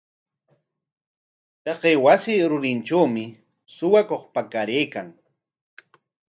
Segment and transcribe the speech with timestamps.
[1.63, 3.25] Taqay wasi rurintrawmi
[3.75, 5.07] suwakuq pakaraykan.